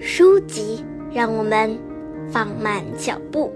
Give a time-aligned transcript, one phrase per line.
[0.00, 1.76] 书籍让我们
[2.30, 3.52] 放慢脚步。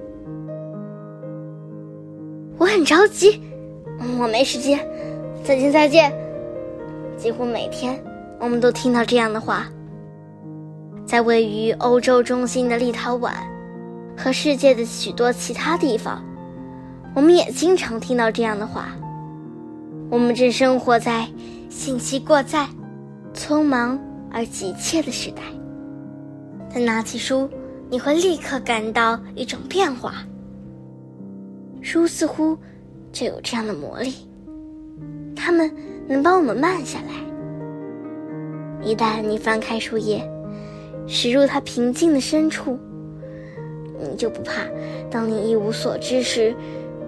[2.59, 3.41] 我很着急，
[4.19, 4.79] 我没时间。
[5.45, 6.13] 再见，再见。
[7.17, 8.01] 几乎每天，
[8.39, 9.69] 我们都听到这样的话。
[11.07, 13.33] 在位于欧洲中心的立陶宛
[14.17, 16.25] 和世界的许多其他地方，
[17.15, 18.89] 我们也经常听到这样的话。
[20.11, 21.27] 我们正生活在
[21.69, 22.69] 信息过载、
[23.33, 23.99] 匆忙
[24.31, 25.43] 而急切的时代。
[26.75, 27.49] 但拿起书，
[27.91, 30.15] 你会立刻感到一种变化。
[31.83, 32.57] 书似乎
[33.13, 34.15] 就有这样的魔力，
[35.37, 35.71] 它们
[36.07, 37.13] 能帮我们慢下来。
[38.83, 40.27] 一旦你翻开书页，
[41.07, 42.79] 驶入它平静的深处，
[44.01, 44.63] 你就不怕，
[45.11, 46.55] 当你一无所知时，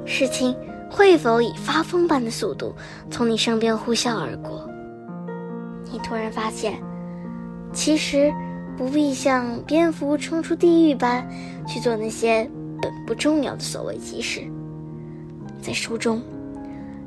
[0.05, 0.55] 事情
[0.91, 2.75] 会否以发疯般的速度
[3.11, 4.69] 从你身边呼啸而过？
[5.91, 6.83] 你突然发现，
[7.73, 8.33] 其实
[8.77, 11.27] 不必像蝙蝠冲出地狱般
[11.67, 12.49] 去做那些
[12.83, 14.43] 本不重要的所谓急事。
[15.63, 16.21] 在书中，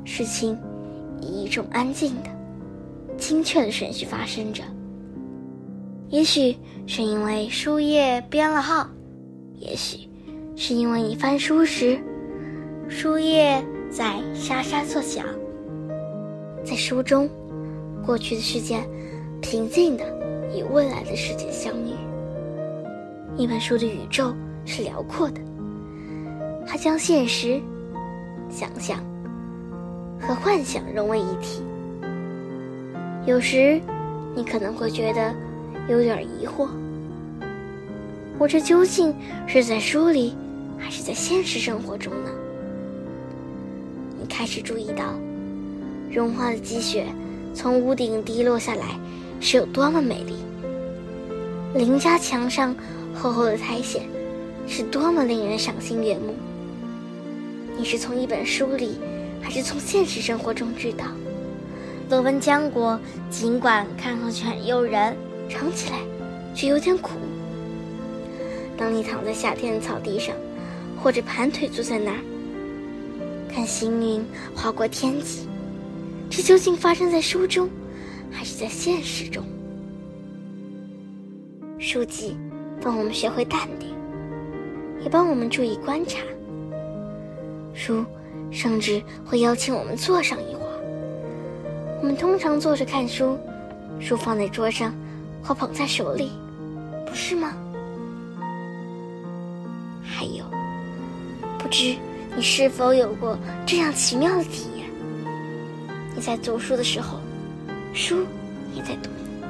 [0.04, 0.58] 事情
[1.20, 2.30] 以一种安静的、
[3.16, 4.62] 精确的顺序发生着。
[6.08, 8.88] 也许是因为书页编了号，
[9.58, 10.08] 也许
[10.56, 12.00] 是因为你翻书时，
[12.88, 15.24] 书页在沙沙作响。
[16.64, 17.28] 在书中，
[18.04, 18.82] 过去的事件
[19.40, 20.04] 平静的
[20.54, 21.94] 与未来的世界相遇。
[23.36, 25.40] 一本书的宇宙是辽阔的，
[26.66, 27.60] 它将现实。
[28.50, 28.98] 想象
[30.18, 31.62] 和幻想融为一体。
[33.26, 33.78] 有时，
[34.34, 35.34] 你可能会觉得
[35.86, 36.66] 有点疑惑：
[38.38, 39.14] 我这究竟
[39.46, 40.34] 是在书里，
[40.78, 42.30] 还是在现实生活中呢？
[44.18, 45.12] 你开始注意到，
[46.10, 47.04] 融化的积雪
[47.52, 48.98] 从屋顶滴落下来
[49.40, 50.34] 是有多么美丽；
[51.74, 52.74] 邻家墙上
[53.14, 54.02] 厚厚的苔藓
[54.66, 56.34] 是多么令人赏心悦目。
[57.76, 58.98] 你是从一本书里，
[59.40, 61.06] 还是从现实生活中知道？
[62.10, 62.98] 罗温浆果
[63.30, 65.16] 尽管看上去很诱人，
[65.48, 65.98] 尝起来
[66.54, 67.12] 却有点苦。
[68.76, 70.34] 当你躺在夏天的草地上，
[71.02, 72.18] 或者盘腿坐在那儿，
[73.52, 74.24] 看行云
[74.54, 75.46] 划过天际，
[76.30, 77.68] 这究竟发生在书中，
[78.30, 79.44] 还是在现实中？
[81.78, 82.36] 书籍
[82.82, 83.94] 帮我们学会淡定，
[85.02, 86.18] 也帮我们注意观察。
[87.74, 88.04] 书，
[88.50, 91.98] 甚至会邀请我们坐上一会儿。
[92.00, 93.38] 我们通常坐着看书，
[94.00, 94.92] 书放在桌上，
[95.42, 96.32] 或捧在手里，
[97.06, 97.54] 不是吗？
[100.02, 100.44] 还有，
[101.58, 101.96] 不知
[102.34, 104.90] 你是否有过这样奇妙的体验？
[106.16, 107.20] 你在读书的时候，
[107.94, 108.26] 书
[108.74, 109.42] 也在读你。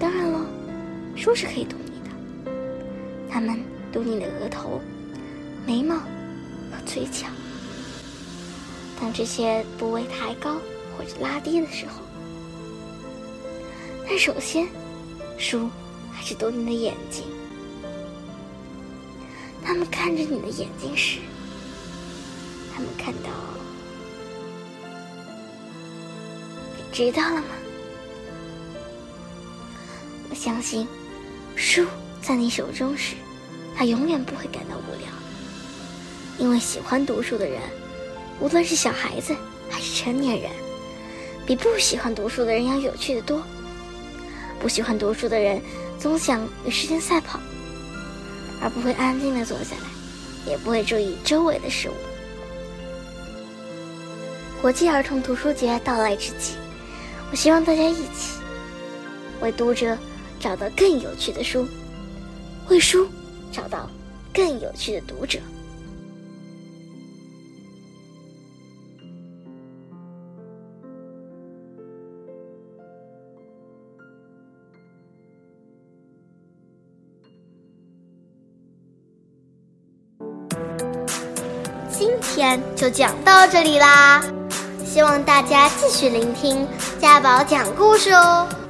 [0.00, 0.46] 当然了，
[1.16, 2.50] 书是可以读你的，
[3.30, 3.62] 他们
[3.92, 4.80] 读你的额头、
[5.66, 6.04] 眉毛和。
[6.86, 7.26] 嘴角，
[9.00, 10.56] 当这些部位抬高
[10.96, 12.02] 或者拉低的时候，
[14.06, 14.68] 但首先，
[15.38, 15.70] 书
[16.12, 17.24] 还是读你的眼睛。
[19.64, 21.20] 他们看着你的眼睛时，
[22.74, 23.30] 他们看到，
[26.94, 27.48] 知道了吗？
[30.30, 30.86] 我相信，
[31.56, 31.84] 书
[32.22, 33.16] 在你手中时，
[33.76, 35.08] 它永远不会感到无聊。
[36.38, 37.60] 因为喜欢读书的人，
[38.38, 39.34] 无论是小孩子
[39.68, 40.48] 还是成年人，
[41.44, 43.42] 比不喜欢读书的人要有趣的多。
[44.60, 45.60] 不喜欢读书的人
[45.98, 47.40] 总想与时间赛跑，
[48.62, 51.94] 而不会安静的坐下来，也不会注意周围的事物。
[54.62, 56.54] 国际儿童图书节到来之际，
[57.30, 58.38] 我希望大家一起
[59.40, 59.98] 为读者
[60.38, 61.66] 找到更有趣的书，
[62.68, 63.08] 为书
[63.50, 63.90] 找到
[64.32, 65.38] 更有趣的读者。
[81.90, 84.22] 今天就讲到这里啦，
[84.84, 86.66] 希望大家继续聆听
[87.00, 88.63] 家宝讲故事哦。